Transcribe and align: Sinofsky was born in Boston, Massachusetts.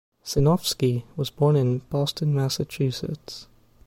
Sinofsky 0.25 1.03
was 1.15 1.29
born 1.29 1.55
in 1.55 1.77
Boston, 1.91 2.33
Massachusetts. 2.33 3.45